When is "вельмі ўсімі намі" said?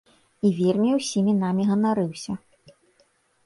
0.59-1.63